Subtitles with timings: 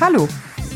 [0.00, 0.28] Hallo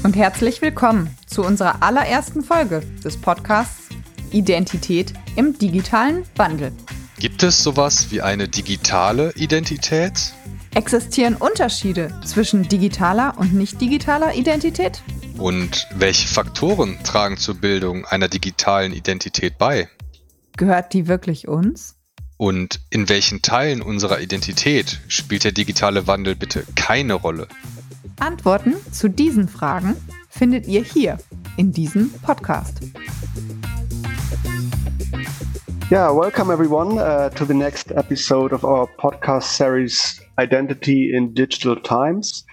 [0.03, 3.89] und herzlich willkommen zu unserer allerersten Folge des Podcasts
[4.33, 6.73] Identität im digitalen Wandel.
[7.21, 10.35] Gibt es sowas wie eine digitale Identität?
[10.75, 15.05] Existieren Unterschiede zwischen digitaler und nicht digitaler Identität?
[15.39, 19.89] Und welche Faktoren tragen zur Bildung einer digitalen Identität bei?
[20.57, 21.95] Gehört die wirklich uns?
[22.39, 27.47] Und in welchen Teilen unserer Identität spielt der digitale Wandel bitte keine Rolle?
[28.21, 29.97] Antworten zu diesen Fragen
[30.29, 31.19] findet ihr hier
[31.57, 32.81] in diesem Podcast.
[35.91, 41.77] Yeah, welcome everyone uh, to the next episode of our podcast series Identity in Digital
[41.77, 42.45] Times.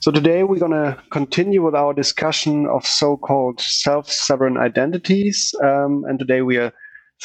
[0.00, 5.54] So, today we're going to continue with our discussion of so called self sovereign identities.
[5.62, 6.72] Um, and today we are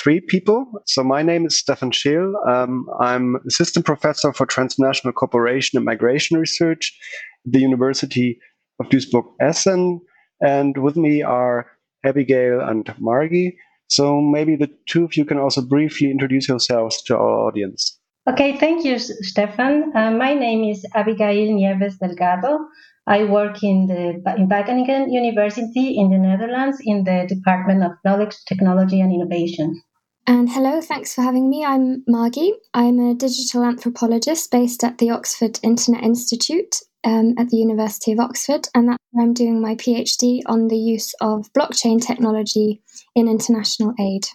[0.01, 0.65] three people.
[0.85, 2.33] So, my name is Stefan Scheel.
[2.47, 6.97] Um, I'm assistant professor for transnational cooperation and migration research
[7.45, 8.39] at the University
[8.79, 10.01] of Duisburg Essen.
[10.41, 11.67] And with me are
[12.05, 13.57] Abigail and Margie.
[13.87, 17.99] So maybe the two of you can also briefly introduce yourselves to our audience.
[18.29, 19.91] Okay, thank you, Stefan.
[19.95, 22.59] Uh, my name is Abigail Nieves Delgado.
[23.07, 28.35] I work in the in Wageningen University in the Netherlands in the Department of Knowledge,
[28.47, 29.81] Technology and Innovation.
[30.29, 31.65] And hello, thanks for having me.
[31.65, 32.53] I'm Margie.
[32.75, 38.19] I'm a digital anthropologist based at the Oxford Internet Institute um, at the University of
[38.19, 42.83] Oxford, and that's where I'm doing my PhD on the use of blockchain technology
[43.15, 44.27] in international aid.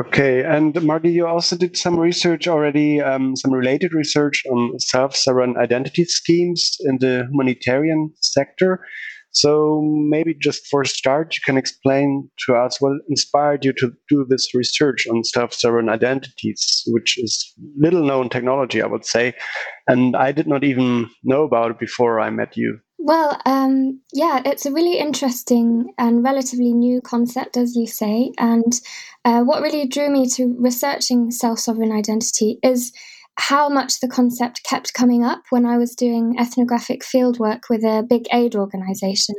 [0.00, 5.14] Okay, and Margie, you also did some research already, um, some related research on self
[5.14, 8.86] sovereign identity schemes in the humanitarian sector.
[9.32, 13.92] So maybe just for a start, you can explain to us what inspired you to
[14.08, 19.34] do this research on self-sovereign identities, which is little known technology, I would say.
[19.88, 22.78] And I did not even know about it before I met you.
[22.98, 28.30] Well, um, yeah, it's a really interesting and relatively new concept, as you say.
[28.38, 28.72] And
[29.24, 32.92] uh, what really drew me to researching self sovereign identity is
[33.38, 38.04] how much the concept kept coming up when I was doing ethnographic fieldwork with a
[38.08, 39.34] big aid organization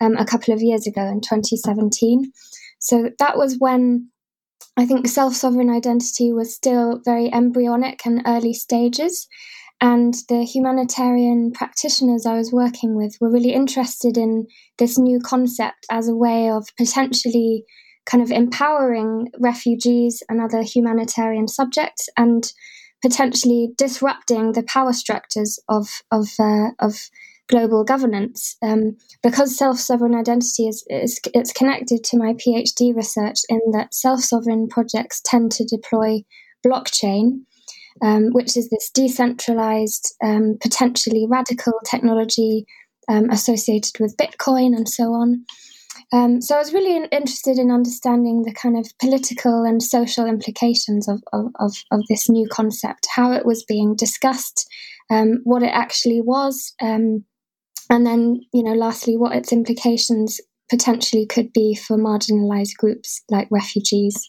[0.00, 2.32] um, a couple of years ago in 2017.
[2.78, 4.08] So that was when
[4.76, 9.28] I think self sovereign identity was still very embryonic and early stages.
[9.80, 14.46] And the humanitarian practitioners I was working with were really interested in
[14.78, 17.64] this new concept as a way of potentially
[18.06, 22.52] kind of empowering refugees and other humanitarian subjects and
[23.04, 27.10] potentially disrupting the power structures of of uh, of
[27.48, 28.56] global governance.
[28.62, 33.92] Um, because self sovereign identity is, is it's connected to my PhD research in that
[33.92, 36.22] self sovereign projects tend to deploy
[36.66, 37.42] blockchain.
[38.02, 42.66] Um, which is this decentralized, um, potentially radical technology
[43.08, 45.44] um, associated with Bitcoin and so on.
[46.12, 51.08] Um, so I was really interested in understanding the kind of political and social implications
[51.08, 54.68] of, of, of, of this new concept, how it was being discussed,
[55.10, 57.24] um, what it actually was, um,
[57.90, 60.40] and then, you know, lastly, what its implications
[60.70, 64.26] potentially could be for marginalized groups like refugees.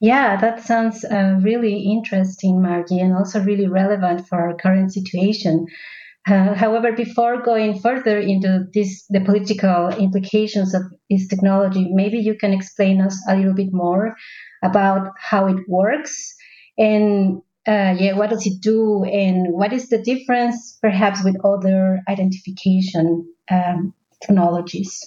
[0.00, 5.66] Yeah, that sounds uh, really interesting, Margie, and also really relevant for our current situation.
[6.26, 12.34] Uh, however, before going further into this, the political implications of this technology, maybe you
[12.34, 14.16] can explain us a little bit more
[14.62, 16.34] about how it works
[16.78, 22.00] and uh, yeah, what does it do and what is the difference perhaps with other
[22.08, 25.06] identification um, technologies?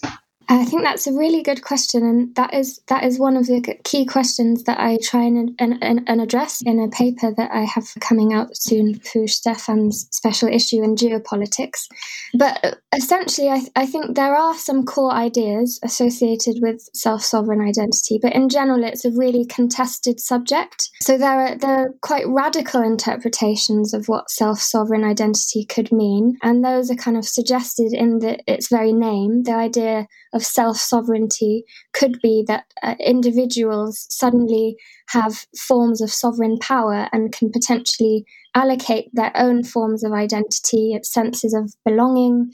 [0.50, 3.62] I think that's a really good question, and that is that is one of the
[3.84, 7.90] key questions that I try and, and, and address in a paper that I have
[8.00, 11.88] coming out soon through Stefan's special issue in geopolitics.
[12.34, 17.59] But uh, essentially, I, I think there are some core ideas associated with self sovereign
[17.59, 20.90] identity, but in general, it's a really contested subject.
[21.02, 26.38] So there are there are quite radical interpretations of what self sovereign identity could mean,
[26.41, 30.78] and those are kind of suggested in the, its very name, the idea of self
[30.78, 34.78] sovereignty could be that uh, individuals suddenly
[35.09, 38.25] have forms of sovereign power and can potentially
[38.55, 42.51] allocate their own forms of identity, senses of belonging.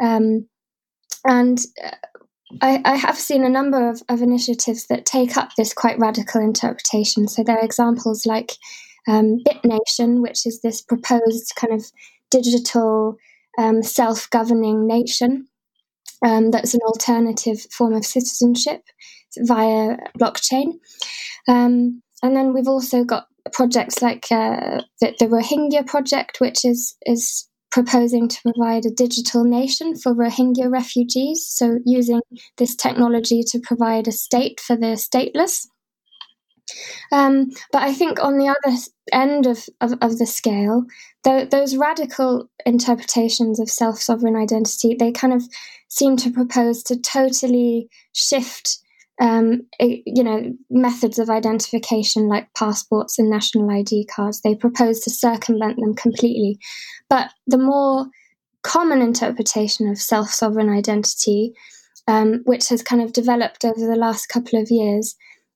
[0.00, 0.46] Um,
[1.24, 1.96] and uh,
[2.60, 6.40] I, I, have seen a number of, of, initiatives that take up this quite radical
[6.40, 7.26] interpretation.
[7.28, 8.52] So there are examples like
[9.08, 11.90] um, BitNation, which is this proposed kind of
[12.30, 13.16] digital
[13.58, 15.48] um, self governing nation
[16.24, 18.82] um, that's an alternative form of citizenship
[19.38, 20.74] via blockchain.
[21.48, 26.96] Um, and then we've also got projects like uh, the, the, Rohingya project, which is
[27.04, 32.20] is proposing to provide a digital nation for Rohingya refugees, so using
[32.56, 35.66] this technology to provide a state for the stateless.
[37.12, 38.76] Um, but I think on the other
[39.12, 40.84] end of, of, of the scale,
[41.22, 45.42] the, those radical interpretations of self sovereign identity, they kind of
[45.88, 48.78] seem to propose to totally shift
[49.20, 54.40] um, you know, methods of identification like passports and national ID cards.
[54.40, 56.58] They propose to circumvent them completely.
[57.08, 58.06] But the more
[58.62, 61.52] common interpretation of self sovereign identity,
[62.08, 65.14] um, which has kind of developed over the last couple of years,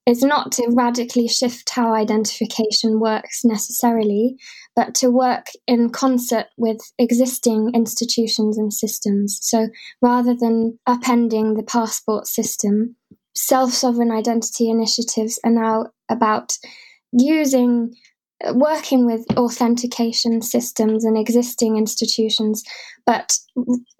[0.08, 4.36] is not to radically shift how identification works necessarily,
[4.74, 9.38] but to work in concert with existing institutions and systems.
[9.42, 9.68] So
[10.00, 12.96] rather than upending the passport system,
[13.34, 16.56] self sovereign identity initiatives are now about
[17.12, 17.94] using
[18.54, 22.62] working with authentication systems and existing institutions,
[23.04, 23.36] but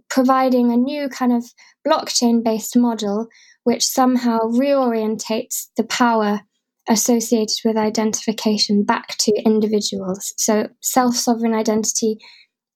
[0.08, 1.44] providing a new kind of
[1.86, 3.28] blockchain based model
[3.68, 6.40] which somehow reorientates the power
[6.88, 10.32] associated with identification back to individuals.
[10.38, 12.16] So, self sovereign identity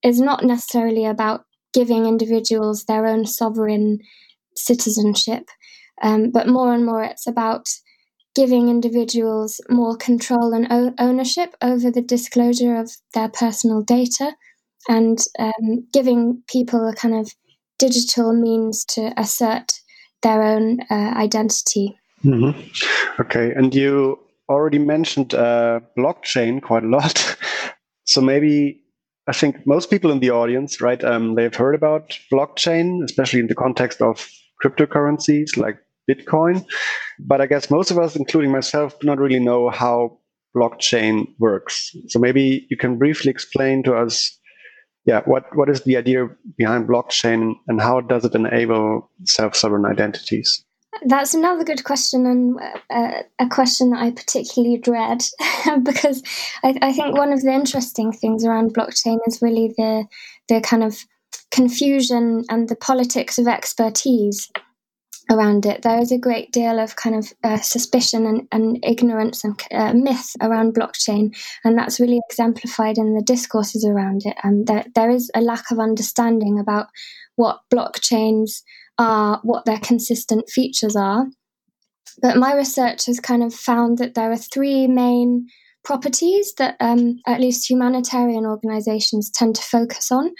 [0.02, 4.00] is not necessarily about giving individuals their own sovereign
[4.54, 5.48] citizenship,
[6.02, 7.70] um, but more and more it's about
[8.34, 14.34] giving individuals more control and o- ownership over the disclosure of their personal data
[14.90, 17.32] and um, giving people a kind of
[17.78, 19.72] digital means to assert
[20.22, 21.98] their own uh, identity.
[22.24, 23.20] Mm-hmm.
[23.20, 27.36] Okay, and you already mentioned uh, blockchain quite a lot.
[28.04, 28.82] so maybe
[29.26, 33.46] I think most people in the audience, right, um, they've heard about blockchain, especially in
[33.46, 34.28] the context of
[34.62, 35.78] cryptocurrencies like
[36.10, 36.64] Bitcoin.
[37.20, 40.18] But I guess most of us, including myself, do not really know how
[40.56, 41.94] blockchain works.
[42.08, 44.38] So maybe you can briefly explain to us
[45.04, 49.84] yeah, what, what is the idea behind blockchain and how does it enable self sovereign
[49.84, 50.64] identities?
[51.06, 52.60] That's another good question, and
[52.90, 55.24] uh, a question that I particularly dread
[55.82, 56.22] because
[56.62, 60.04] I, I, think one of the interesting things around blockchain is really the
[60.48, 60.98] the kind of
[61.50, 64.50] confusion and the politics of expertise
[65.32, 65.82] around it.
[65.82, 69.92] There is a great deal of kind of uh, suspicion and, and, ignorance and uh,
[69.94, 71.34] myth around blockchain,
[71.64, 74.36] and that's really exemplified in the discourses around it.
[74.42, 76.88] And there, there is a lack of understanding about
[77.36, 78.62] what blockchains
[78.98, 81.26] are, what their consistent features are.
[82.20, 85.46] But my research has kind of found that there are three main
[85.84, 90.32] properties that um, at least humanitarian organizations tend to focus on.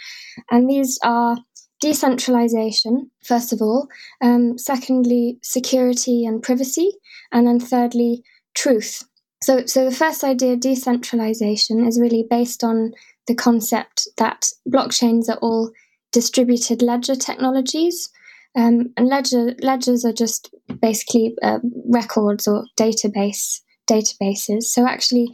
[0.51, 1.37] And these are
[1.83, 3.89] decentralization, first of all,
[4.21, 6.91] um, secondly, security and privacy,
[7.33, 8.23] and then thirdly,
[8.55, 9.03] truth.
[9.43, 12.93] So, so the first idea, decentralization, is really based on
[13.27, 15.71] the concept that blockchains are all
[16.13, 18.09] distributed ledger technologies.
[18.55, 21.59] Um, and ledger ledgers are just basically uh,
[21.89, 23.59] records or database
[23.91, 24.63] databases.
[24.63, 25.33] So actually,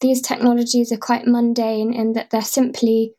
[0.00, 3.12] these technologies are quite mundane in that they're simply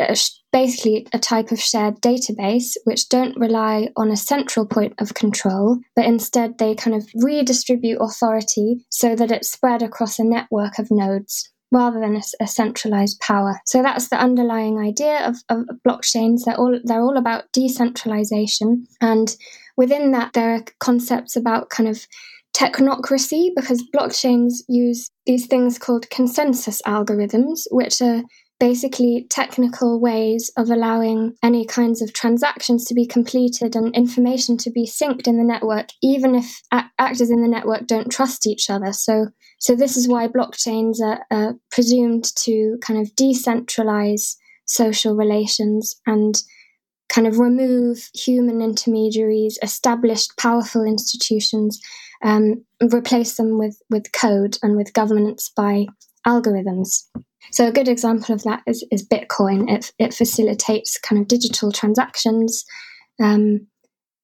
[0.00, 0.14] uh,
[0.52, 5.78] basically a type of shared database which don't rely on a central point of control,
[5.96, 10.90] but instead they kind of redistribute authority so that it's spread across a network of
[10.90, 13.58] nodes rather than a, a centralized power.
[13.64, 16.44] So that's the underlying idea of, of blockchains.
[16.44, 19.34] They're all they're all about decentralization, and
[19.76, 22.06] within that there are concepts about kind of
[22.54, 28.22] technocracy because blockchains use these things called consensus algorithms, which are
[28.62, 34.70] basically technical ways of allowing any kinds of transactions to be completed and information to
[34.70, 38.70] be synced in the network, even if a- actors in the network don't trust each
[38.70, 38.92] other.
[38.92, 39.26] So,
[39.58, 46.40] so this is why blockchains are, are presumed to kind of decentralize social relations and
[47.12, 51.80] kind of remove human intermediaries, established powerful institutions,
[52.22, 55.86] um, replace them with, with code and with governance by
[56.24, 57.08] algorithms.
[57.50, 59.70] So a good example of that is, is Bitcoin.
[59.70, 62.64] It, it facilitates kind of digital transactions
[63.20, 63.66] um,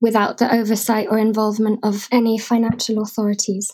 [0.01, 3.71] without the oversight or involvement of any financial authorities.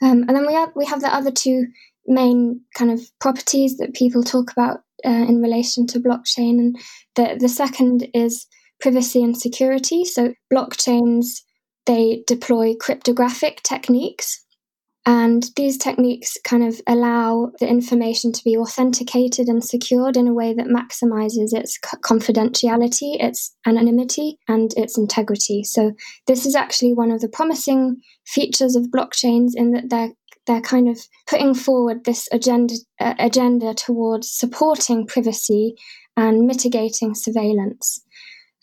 [0.00, 1.66] Um, and then we have we have the other two
[2.06, 6.78] main kind of properties that people talk about uh, in relation to blockchain, and
[7.14, 8.46] the the second is
[8.80, 10.04] privacy and security.
[10.04, 11.42] So blockchains
[11.86, 14.41] they deploy cryptographic techniques
[15.04, 20.34] and these techniques kind of allow the information to be authenticated and secured in a
[20.34, 25.64] way that maximizes its confidentiality, its anonymity, and its integrity.
[25.64, 25.92] So,
[26.28, 30.12] this is actually one of the promising features of blockchains in that they're
[30.46, 35.74] they're kind of putting forward this agenda uh, agenda towards supporting privacy
[36.16, 38.04] and mitigating surveillance.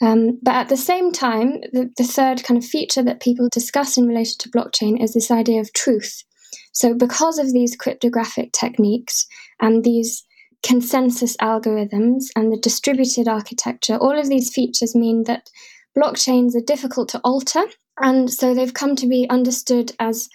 [0.01, 3.97] Um, but at the same time, the, the third kind of feature that people discuss
[3.97, 6.23] in relation to blockchain is this idea of truth.
[6.71, 9.25] So, because of these cryptographic techniques
[9.59, 10.23] and these
[10.63, 15.49] consensus algorithms and the distributed architecture, all of these features mean that
[15.97, 17.63] blockchains are difficult to alter.
[18.01, 20.29] And so they've come to be understood as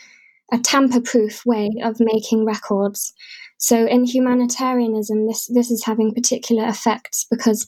[0.53, 3.13] a tamper proof way of making records.
[3.59, 7.67] So in humanitarianism, this, this is having particular effects because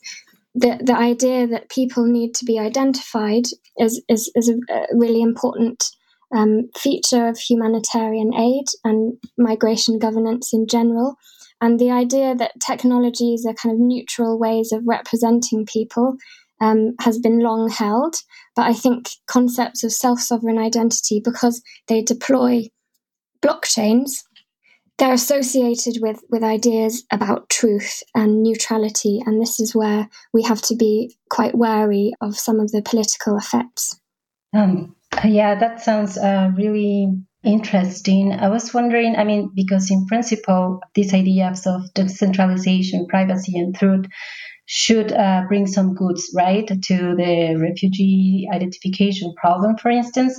[0.54, 3.44] the, the idea that people need to be identified
[3.78, 5.84] is, is, is a, really important
[6.34, 11.16] um, feature of humanitarian aid and migration governance in general.
[11.60, 16.16] And the idea that technologies are kind of neutral ways of representing people
[16.60, 18.16] um, has been long held.
[18.54, 22.68] But I think concepts of self sovereign identity, because they deploy
[23.42, 24.22] blockchains,
[24.98, 29.20] they're associated with, with ideas about truth and neutrality.
[29.24, 33.36] And this is where we have to be quite wary of some of the political
[33.36, 34.00] effects.
[34.54, 37.08] Um, yeah, that sounds uh, really
[37.44, 38.32] interesting.
[38.32, 44.06] I was wondering, I mean, because in principle, these ideas of decentralization, privacy, and truth
[44.66, 50.38] should uh, bring some goods, right, to the refugee identification problem, for instance.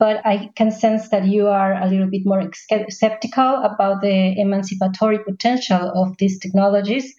[0.00, 2.42] But I can sense that you are a little bit more
[2.88, 7.14] skeptical about the emancipatory potential of these technologies.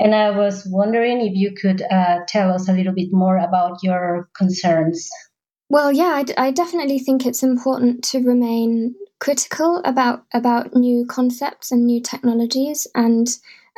[0.00, 3.78] And I was wondering if you could uh, tell us a little bit more about
[3.84, 5.08] your concerns.
[5.72, 11.72] Well, yeah, I, I definitely think it's important to remain critical about about new concepts
[11.72, 13.26] and new technologies and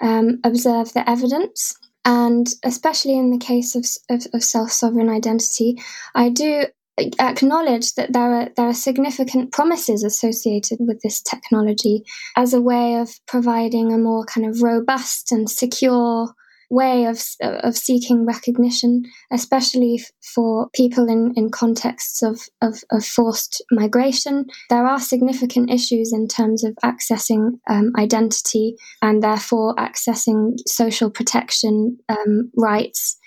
[0.03, 1.79] um, observe the evidence.
[2.05, 5.81] And especially in the case of, of, of self sovereign identity,
[6.17, 6.65] I do
[6.99, 12.03] acknowledge that there are there are significant promises associated with this technology
[12.37, 16.35] as a way of providing a more kind of robust and secure
[16.75, 20.03] way of, of seeking recognition, especially
[20.35, 24.47] for people in, in contexts of, of, of forced migration.
[24.71, 31.99] There are significant issues in terms of accessing um, identity and therefore accessing social protection
[32.09, 33.19] um, rights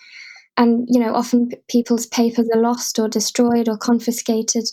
[0.58, 4.64] and you know often people's papers are lost or destroyed or confiscated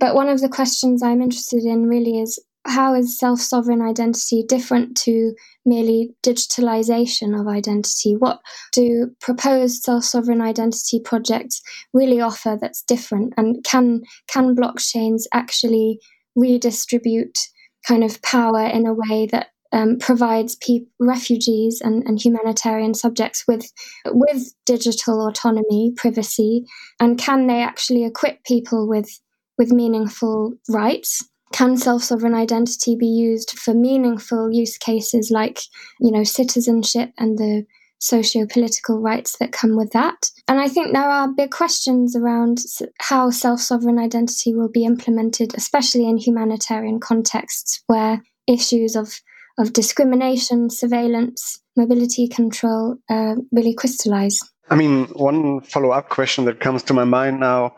[0.00, 4.44] but one of the questions i'm interested in really is how is self sovereign identity
[4.46, 8.16] different to merely digitalization of identity?
[8.16, 8.40] What
[8.72, 11.60] do proposed self sovereign identity projects
[11.92, 13.34] really offer that's different?
[13.36, 15.98] And can, can blockchains actually
[16.36, 17.38] redistribute
[17.86, 23.44] kind of power in a way that um, provides pe- refugees and, and humanitarian subjects
[23.48, 23.70] with
[24.06, 26.64] with digital autonomy, privacy,
[27.00, 29.20] and can they actually equip people with
[29.58, 31.28] with meaningful rights?
[31.54, 35.60] Can self-sovereign identity be used for meaningful use cases like
[36.00, 37.64] you know citizenship and the
[38.00, 40.30] socio-political rights that come with that?
[40.48, 42.58] And i think there are big questions around
[43.00, 49.20] how self-sovereign identity will be implemented especially in humanitarian contexts where issues of
[49.56, 54.40] of discrimination surveillance mobility control uh, really crystallize.
[54.70, 57.76] I mean one follow-up question that comes to my mind now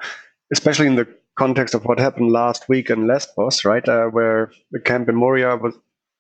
[0.51, 4.81] especially in the context of what happened last week in Lesbos, right, uh, where the
[4.81, 5.75] camp in Moria was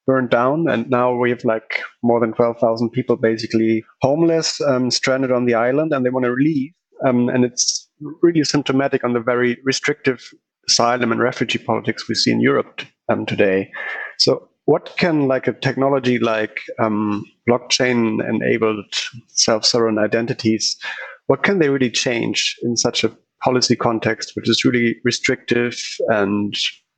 [0.06, 4.90] burned down, and now we have like more than twelve thousand people basically homeless, um,
[4.90, 6.73] stranded on the island, and they want to leave.
[7.06, 7.88] Um, and it's
[8.23, 10.30] really symptomatic on the very restrictive
[10.68, 13.70] asylum and refugee politics we see in Europe um, today.
[14.18, 18.94] So, what can like a technology like um, blockchain-enabled
[19.28, 20.76] self-sovereign identities?
[21.26, 26.55] What can they really change in such a policy context, which is really restrictive and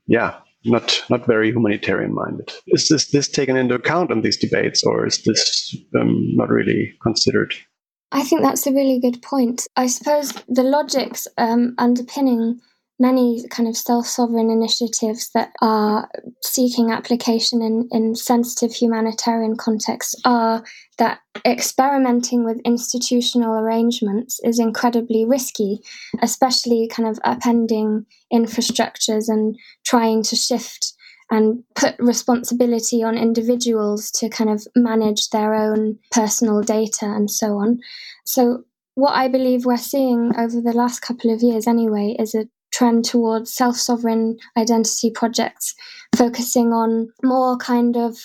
[0.07, 2.53] yeah, not not very humanitarian minded.
[2.69, 6.95] Is this this taken into account in these debates, or is this um, not really
[7.03, 7.55] considered?
[8.11, 9.67] I think that's a really good point.
[9.77, 12.61] I suppose the logics um, underpinning
[12.99, 16.09] many kind of self-sovereign initiatives that are
[16.43, 20.65] seeking application in, in sensitive humanitarian contexts are
[20.99, 25.81] that experimenting with institutional arrangements is incredibly risky,
[26.23, 30.93] especially kind of upending infrastructures and trying to shift
[31.31, 37.59] and put responsibility on individuals to kind of manage their own personal data and so
[37.59, 37.79] on.
[38.25, 38.65] So
[38.95, 43.05] what I believe we're seeing over the last couple of years, anyway, is a trend
[43.05, 45.75] towards self sovereign identity projects,
[46.17, 48.17] focusing on more kind of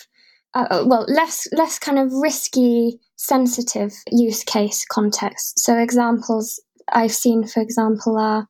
[0.54, 5.60] uh, uh, well less less kind of risky sensitive use case context.
[5.60, 8.48] So examples i've seen for example are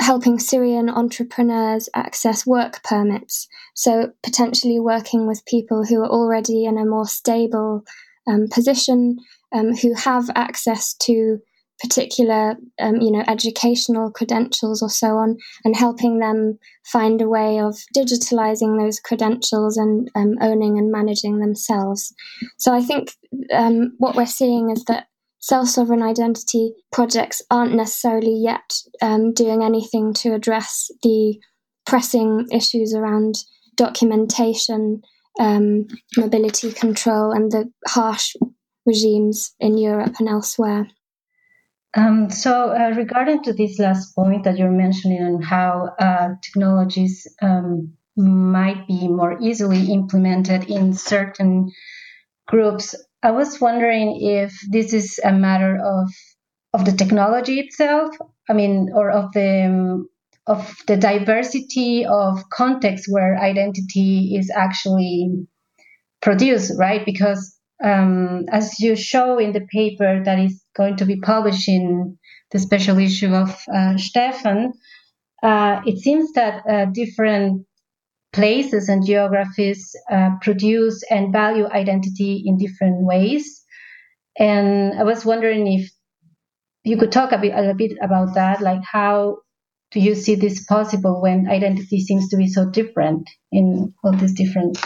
[0.00, 3.48] helping syrian entrepreneurs access work permits.
[3.74, 7.84] So potentially working with people who are already in a more stable
[8.26, 9.18] um, position,
[9.52, 11.40] um, who have access to
[11.82, 17.58] particular, um, you know, educational credentials or so on, and helping them find a way
[17.60, 22.12] of digitalizing those credentials and um, owning and managing themselves.
[22.58, 23.12] So I think
[23.52, 25.06] um, what we're seeing is that
[25.38, 31.38] self sovereign identity projects aren't necessarily yet um, doing anything to address the
[31.86, 33.36] pressing issues around
[33.76, 35.00] documentation,
[35.40, 38.34] um, mobility control, and the harsh
[38.84, 40.88] regimes in Europe and elsewhere.
[41.94, 47.26] Um, so, uh, regarding to this last point that you're mentioning on how uh, technologies
[47.40, 51.70] um, might be more easily implemented in certain
[52.46, 56.10] groups, I was wondering if this is a matter of
[56.74, 58.14] of the technology itself.
[58.48, 60.08] I mean, or of the um,
[60.46, 65.46] of the diversity of context where identity is actually
[66.22, 67.04] produced, right?
[67.04, 72.16] Because um, as you show in the paper that is going to be published in
[72.52, 74.72] the special issue of uh, Stefan,
[75.42, 77.66] uh, it seems that uh, different
[78.32, 83.64] places and geographies uh, produce and value identity in different ways.
[84.38, 85.90] And I was wondering if
[86.84, 89.38] you could talk a bit, a bit about that, like how
[89.90, 94.34] do you see this possible when identity seems to be so different in all these
[94.34, 94.78] different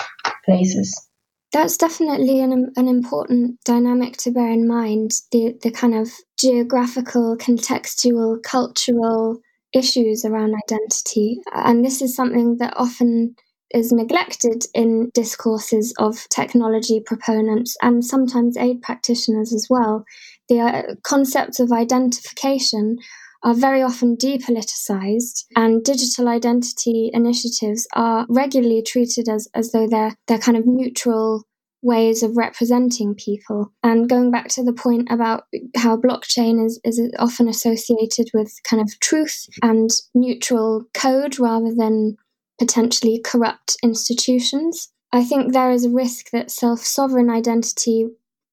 [0.45, 1.12] places?
[1.53, 7.37] That's definitely an, an important dynamic to bear in mind the, the kind of geographical,
[7.37, 9.39] contextual, cultural
[9.75, 11.41] issues around identity.
[11.53, 13.35] And this is something that often
[13.75, 20.05] is neglected in discourses of technology proponents and sometimes aid practitioners as well.
[20.49, 22.99] The uh, concepts of identification
[23.45, 30.15] are very often depoliticized, and digital identity initiatives are regularly treated as, as though they're,
[30.29, 31.45] they're kind of neutral
[31.83, 33.73] ways of representing people.
[33.83, 35.45] And going back to the point about
[35.77, 42.17] how blockchain is, is often associated with kind of truth and neutral code rather than
[42.59, 44.89] potentially corrupt institutions.
[45.13, 48.07] I think there is a risk that self sovereign identity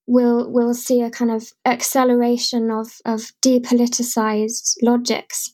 [0.09, 5.53] will we'll see a kind of acceleration of, of depoliticized logics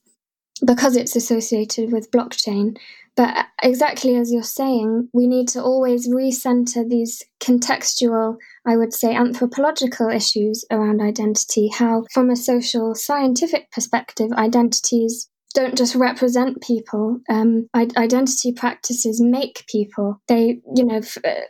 [0.65, 2.77] because it's associated with blockchain.
[3.17, 9.13] But exactly as you're saying, we need to always recenter these contextual, I would say,
[9.13, 11.69] anthropological issues around identity.
[11.69, 17.19] How, from a social scientific perspective, identities don't just represent people.
[17.29, 20.21] Um, identity practices make people.
[20.27, 21.41] They, you know, f- uh,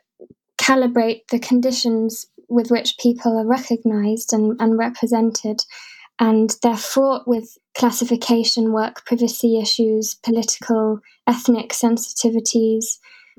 [0.60, 5.62] calibrate the conditions with which people are recognized and, and represented.
[6.20, 12.86] And they're fraught with classification work, privacy issues, political, ethnic sensitivities,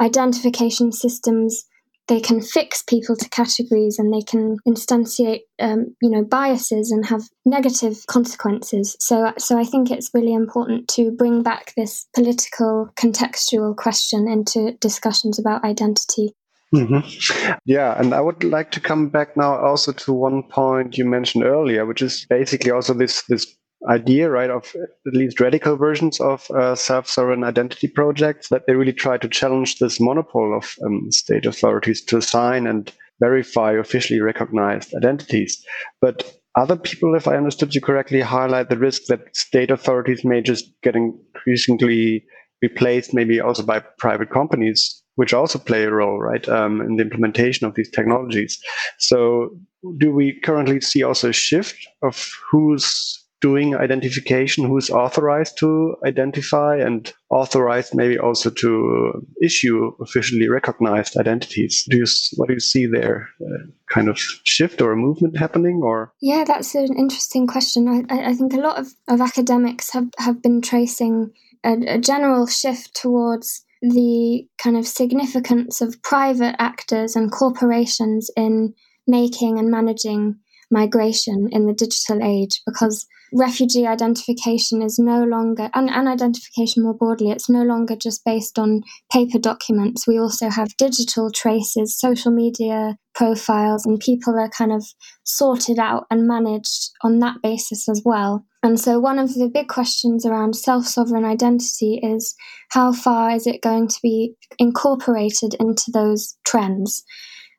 [0.01, 1.65] identification systems.
[2.09, 7.05] They can fix people to categories and they can instantiate, um, you know, biases and
[7.07, 8.95] have negative consequences.
[9.01, 14.73] So, so I think it's really important to bring back this political, contextual question into
[14.81, 16.35] discussions about identity.
[16.77, 17.55] Mm-hmm.
[17.65, 21.45] Yeah, and I would like to come back now also to one point you mentioned
[21.45, 23.47] earlier, which is basically also this this
[23.89, 24.75] idea, right, of
[25.07, 29.79] at least radical versions of uh, self-sovereign identity projects that they really try to challenge
[29.79, 35.65] this monopoly of um, state authorities to assign and verify officially recognized identities.
[36.01, 40.43] But other people, if I understood you correctly, highlight the risk that state authorities may
[40.43, 42.25] just get increasingly
[42.63, 47.03] replaced, maybe also by private companies which also play a role, right, um, in the
[47.03, 48.59] implementation of these technologies.
[48.99, 49.51] So,
[49.99, 56.77] do we currently see also a shift of who's doing identification, who's authorized to identify
[56.77, 61.85] and authorized maybe also to issue officially recognized identities?
[61.89, 63.29] Do you, what do you see there?
[63.41, 66.13] Uh, kind of shift or movement happening or?
[66.21, 68.07] Yeah, that's an interesting question.
[68.11, 71.33] I, I think a lot of, of academics have, have been tracing
[71.65, 78.75] a general shift towards the kind of significance of private actors and corporations in
[79.07, 80.37] making and managing
[80.71, 86.95] migration in the digital age because refugee identification is no longer, and, and identification more
[86.95, 90.07] broadly, it's no longer just based on paper documents.
[90.07, 94.85] We also have digital traces, social media profiles, and people are kind of
[95.25, 98.45] sorted out and managed on that basis as well.
[98.63, 102.35] And so, one of the big questions around self sovereign identity is
[102.71, 107.05] how far is it going to be incorporated into those trends?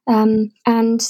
[0.08, 1.02] Um, and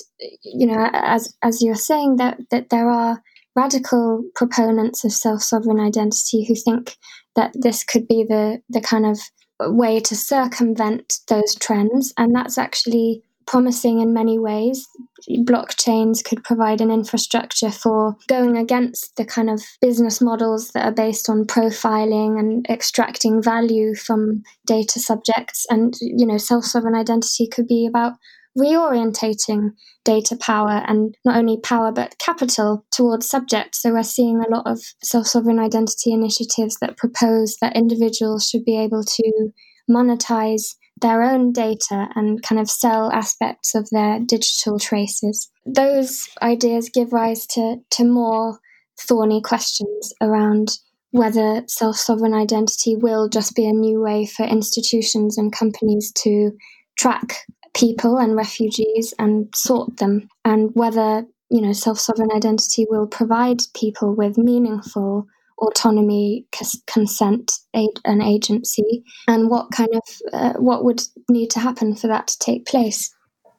[0.44, 3.22] you know, as as you're saying, that that there are
[3.58, 6.96] radical proponents of self sovereign identity who think
[7.36, 9.20] that this could be the, the kind of
[9.60, 12.14] way to circumvent those trends.
[12.18, 14.88] And that's actually promising in many ways.
[15.30, 20.92] Blockchains could provide an infrastructure for going against the kind of business models that are
[20.92, 25.66] based on profiling and extracting value from data subjects.
[25.70, 28.14] And, you know, self sovereign identity could be about
[28.58, 29.72] reorientating
[30.04, 33.82] data power and not only power but capital towards subjects.
[33.82, 38.66] So we're seeing a lot of self sovereign identity initiatives that propose that individuals should
[38.66, 39.52] be able to
[39.90, 45.50] monetize their own data and kind of sell aspects of their digital traces.
[45.66, 48.60] Those ideas give rise to, to more
[49.00, 50.72] thorny questions around
[51.12, 56.52] whether self sovereign identity will just be a new way for institutions and companies to
[56.98, 57.46] track
[57.78, 63.60] people and refugees and sort them, and whether you know self sovereign identity will provide
[63.74, 65.28] people with meaningful
[65.60, 66.46] autonomy,
[66.86, 72.28] consent, and agency, and what kind of uh, what would need to happen for that
[72.28, 73.14] to take place.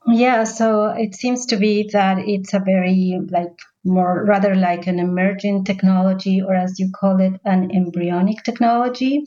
[0.06, 4.98] Yeah, so it seems to be that it's a very like more rather like an
[4.98, 9.24] emerging technology, or as you call it, an embryonic technology.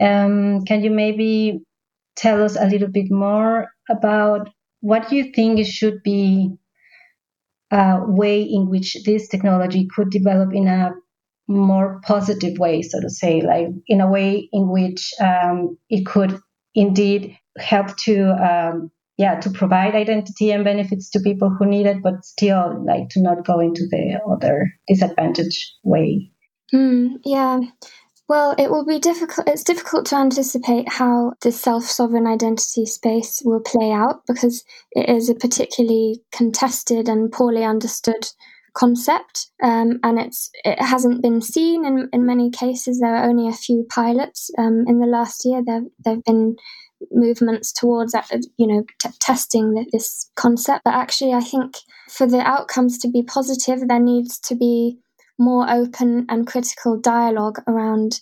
[0.00, 1.62] Um, can you maybe
[2.16, 4.50] tell us a little bit more about
[4.80, 6.50] what you think should be
[7.70, 10.92] a way in which this technology could develop in a
[11.48, 16.38] more positive way, so to say, like in a way in which um, it could
[16.74, 22.02] indeed help to, um, yeah, to provide identity and benefits to people who need it,
[22.02, 26.30] but still like to not go into the other disadvantaged way.
[26.72, 27.60] Mm, yeah.
[28.28, 29.48] Well, it will be difficult.
[29.48, 35.08] It's difficult to anticipate how the self sovereign identity space will play out because it
[35.10, 38.28] is a particularly contested and poorly understood
[38.72, 42.98] concept, um, and it's it hasn't been seen in, in many cases.
[42.98, 45.62] There are only a few pilots um, in the last year.
[45.64, 46.56] There there have been
[47.10, 48.14] movements towards
[48.56, 51.76] you know t- testing this concept, but actually, I think
[52.08, 54.98] for the outcomes to be positive, there needs to be
[55.38, 58.20] more open and critical dialogue around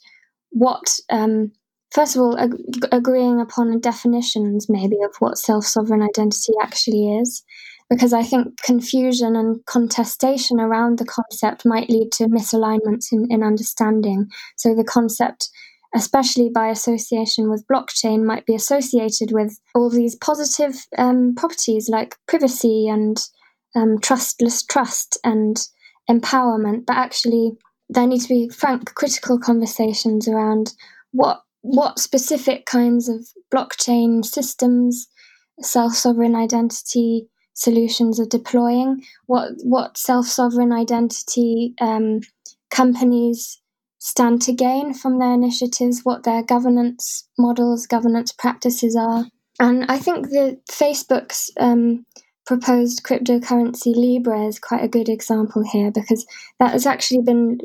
[0.50, 0.98] what.
[1.10, 1.52] Um,
[1.90, 7.44] first of all, ag- agreeing upon definitions maybe of what self sovereign identity actually is,
[7.90, 13.42] because I think confusion and contestation around the concept might lead to misalignments in, in
[13.42, 14.28] understanding.
[14.56, 15.50] So the concept,
[15.94, 22.16] especially by association with blockchain, might be associated with all these positive um, properties like
[22.26, 23.18] privacy and
[23.74, 25.58] um, trustless trust and
[26.10, 27.52] empowerment, but actually
[27.88, 30.72] there need to be frank, critical conversations around
[31.12, 35.08] what what specific kinds of blockchain systems,
[35.60, 42.20] self sovereign identity solutions are deploying, what what self sovereign identity um,
[42.70, 43.60] companies
[43.98, 49.26] stand to gain from their initiatives, what their governance models, governance practices are,
[49.60, 52.04] and I think that Facebook's um,
[52.46, 56.26] proposed cryptocurrency Libra is quite a good example here because
[56.58, 57.58] that has actually been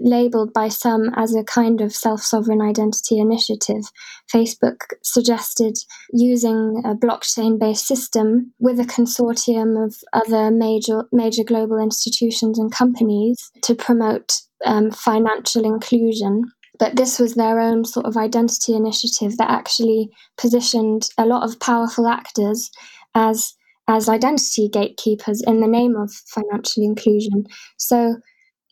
[0.00, 3.84] labeled by some as a kind of self sovereign identity initiative.
[4.32, 5.76] Facebook suggested
[6.12, 12.72] using a blockchain based system with a consortium of other major, major global institutions and
[12.72, 16.44] companies to promote um, financial inclusion.
[16.78, 21.58] But this was their own sort of identity initiative that actually positioned a lot of
[21.58, 22.70] powerful actors
[23.14, 23.54] as
[23.88, 27.44] as identity gatekeepers in the name of financial inclusion.
[27.78, 28.16] So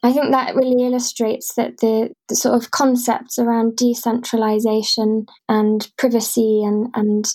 [0.02, 6.62] I think that really illustrates that the, the sort of concepts around decentralization and privacy
[6.62, 7.26] and, and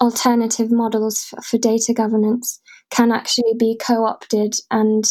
[0.00, 2.60] alternative models for, for data governance
[2.90, 5.04] can actually be co-opted and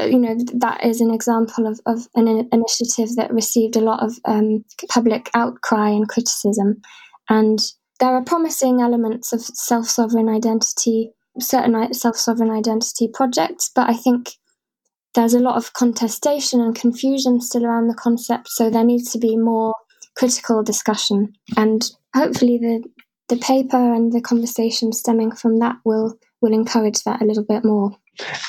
[0.00, 4.12] you know that is an example of, of an initiative that received a lot of
[4.24, 6.80] um, public outcry and criticism
[7.28, 7.60] and
[8.02, 14.32] there are promising elements of self-sovereign identity certain uh, self-sovereign identity projects but i think
[15.14, 19.18] there's a lot of contestation and confusion still around the concept, so there needs to
[19.18, 19.74] be more
[20.16, 21.32] critical discussion.
[21.56, 22.82] And hopefully, the
[23.28, 27.64] the paper and the conversation stemming from that will will encourage that a little bit
[27.64, 27.92] more.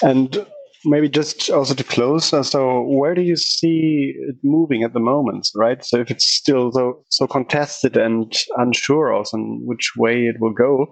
[0.02, 0.46] And
[0.86, 5.00] maybe just also to close, uh, so where do you see it moving at the
[5.00, 5.84] moment, right?
[5.84, 10.54] So if it's still so so contested and unsure also in which way it will
[10.54, 10.88] go,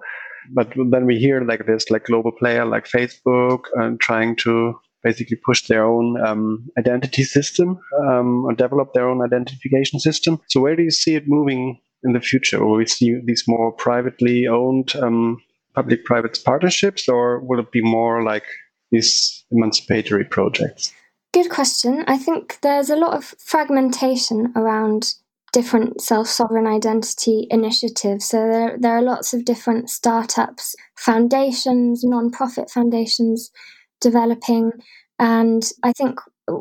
[0.53, 4.73] but then we hear like this like global player like Facebook and trying to
[5.03, 10.39] basically push their own um, identity system um, or develop their own identification system.
[10.49, 12.63] So where do you see it moving in the future?
[12.63, 15.37] Will we see these more privately owned um,
[15.73, 18.45] public-private partnerships, or will it be more like
[18.91, 20.93] these emancipatory projects?
[21.33, 22.03] Good question.
[22.07, 25.13] I think there's a lot of fragmentation around
[25.53, 28.25] different self sovereign identity initiatives.
[28.25, 33.51] So there, there are lots of different startups, foundations, non-profit foundations
[33.99, 34.71] developing.
[35.19, 36.19] And I think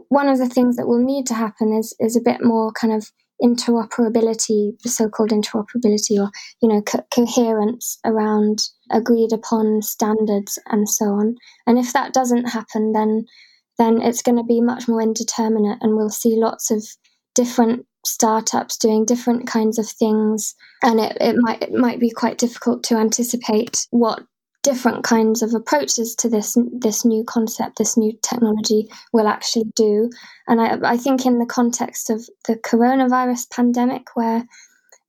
[0.09, 2.93] one of the things that will need to happen is is a bit more kind
[2.93, 3.11] of
[3.43, 6.31] interoperability, the so-called interoperability, or
[6.63, 11.37] you know, co- coherence around agreed upon standards and so on.
[11.67, 13.25] And if that doesn't happen, then
[13.79, 16.85] then it's going to be much more indeterminate, and we'll see lots of
[17.35, 22.39] different startups doing different kinds of things, and it, it might it might be quite
[22.39, 24.23] difficult to anticipate what
[24.63, 30.11] different kinds of approaches to this this new concept, this new technology will actually do.
[30.47, 34.45] And I, I think in the context of the coronavirus pandemic, where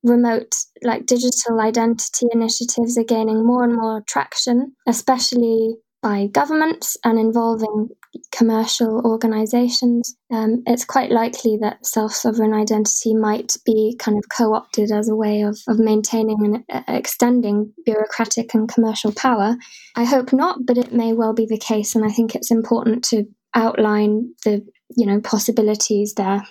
[0.02, 7.18] remote like digital identity initiatives are gaining more and more traction, especially by governments and
[7.18, 7.88] involving
[8.32, 14.54] commercial organizations, um, it's quite likely that self sovereign identity might be kind of co
[14.54, 19.56] opted as a way of, of maintaining and uh, extending bureaucratic and commercial power.
[19.94, 21.94] I hope not, but it may well be the case.
[21.94, 26.42] And I think it's important to outline the you know possibilities there.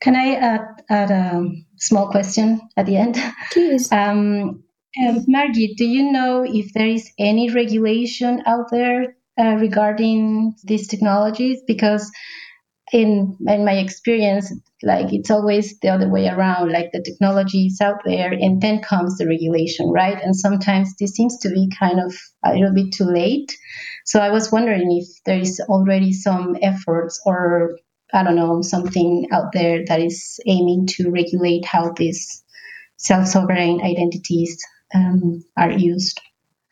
[0.00, 3.16] Can I add, add a small question at the end?
[3.52, 3.90] Please.
[3.92, 4.62] Um,
[5.00, 10.88] um, Margie, do you know if there is any regulation out there uh, regarding these
[10.88, 11.60] technologies?
[11.66, 12.10] Because
[12.92, 16.72] in in my experience, like it's always the other way around.
[16.72, 20.18] Like the technology is out there, and then comes the regulation, right?
[20.22, 23.52] And sometimes this seems to be kind of a little bit too late.
[24.06, 27.78] So I was wondering if there is already some efforts or
[28.14, 32.44] I don't know something out there that is aiming to regulate how these
[32.98, 34.58] self-sovereign identities
[34.94, 36.20] um, are used?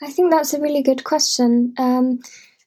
[0.03, 1.75] I think that's a really good question.
[1.79, 2.21] Um,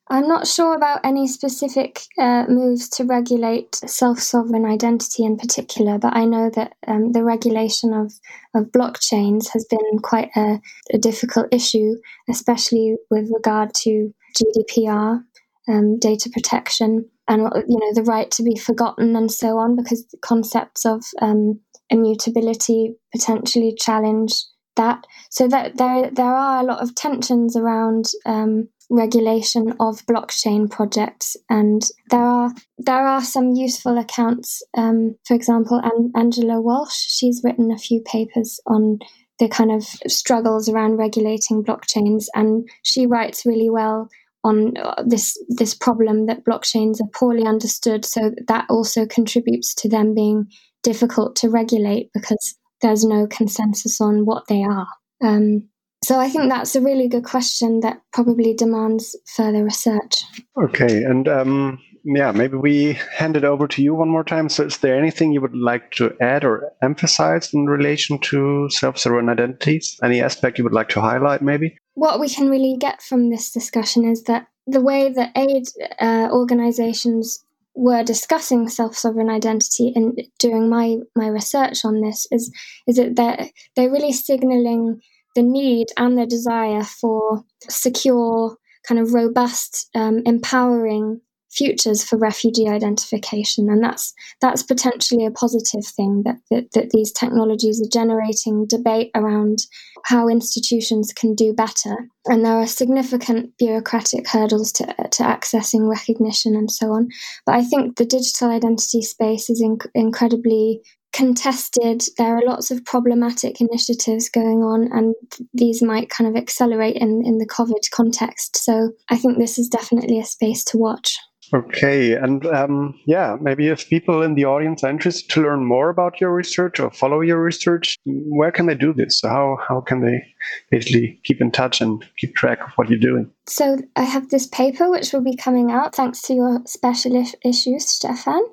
[0.10, 5.98] I'm not sure about any specific uh, moves to regulate self sovereign identity in particular,
[5.98, 8.14] but I know that um, the regulation of,
[8.56, 10.62] of blockchains has been quite a,
[10.94, 11.96] a difficult issue,
[12.30, 15.24] especially with regard to GDPR,
[15.68, 20.06] um, data protection, and you know the right to be forgotten and so on, because
[20.22, 24.32] concepts of um, immutability potentially challenge
[24.78, 25.06] that.
[25.30, 31.36] So that there there are a lot of tensions around um, regulation of blockchain projects,
[31.50, 34.64] and there are there are some useful accounts.
[34.76, 39.00] Um, for example, An- Angela Walch, she's written a few papers on
[39.40, 44.10] the kind of struggles around regulating blockchains, and she writes really well
[44.44, 48.06] on uh, this this problem that blockchains are poorly understood.
[48.06, 50.48] So that also contributes to them being
[50.84, 54.88] difficult to regulate because there's no consensus on what they are.
[55.22, 55.70] Um,
[56.04, 60.24] so I think that's a really good question that probably demands further research.
[60.56, 64.48] Okay, and um, yeah, maybe we hand it over to you one more time.
[64.48, 69.28] So, is there anything you would like to add or emphasize in relation to self-sovereign
[69.28, 70.00] identities?
[70.04, 71.78] Any aspect you would like to highlight, maybe?
[71.96, 75.64] What we can really get from this discussion is that the way that aid
[76.00, 77.44] uh, organizations
[77.78, 82.52] were discussing self-sovereign identity and during my my research on this is
[82.88, 85.00] is that they're they're really signaling
[85.36, 91.22] the need and the desire for secure kind of robust um, empowering
[91.58, 97.12] futures for refugee identification and that's that's potentially a positive thing that, that, that these
[97.12, 99.60] technologies are generating debate around
[100.06, 106.56] how institutions can do better and there are significant bureaucratic hurdles to, to accessing recognition
[106.56, 107.08] and so on
[107.46, 110.82] but i think the digital identity space is inc- incredibly
[111.14, 112.04] contested.
[112.18, 115.16] There are lots of problematic initiatives going on, and
[115.54, 118.58] these might kind of accelerate in, in the COVID context.
[118.58, 121.18] So I think this is definitely a space to watch.
[121.54, 125.90] Okay, and um, yeah, maybe if people in the audience are interested to learn more
[125.90, 129.20] about your research or follow your research, where can they do this?
[129.20, 130.24] So how how can they
[130.72, 133.32] basically keep in touch and keep track of what you're doing?
[133.48, 137.88] So I have this paper which will be coming out thanks to your special issues,
[137.88, 138.44] Stefan.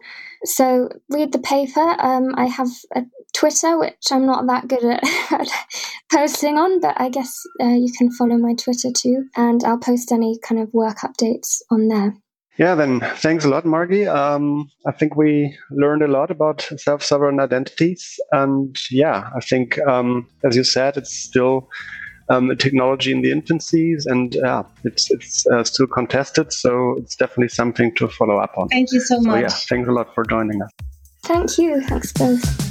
[0.44, 1.96] So read the paper.
[1.98, 3.02] Um, I have a
[3.32, 5.02] Twitter, which I'm not that good at
[6.12, 10.12] posting on, but I guess uh, you can follow my Twitter too, and I'll post
[10.12, 12.14] any kind of work updates on there.
[12.58, 14.06] Yeah, then thanks a lot, Margie.
[14.06, 18.18] Um, I think we learned a lot about self sovereign identities.
[18.30, 21.68] And yeah, I think, um, as you said, it's still
[22.28, 26.52] um, a technology in the infancies and uh, it's, it's uh, still contested.
[26.52, 28.68] So it's definitely something to follow up on.
[28.68, 29.34] Thank you so much.
[29.34, 30.70] So, yeah, thanks a lot for joining us.
[31.24, 31.80] Thank you.
[31.82, 32.63] Thanks both.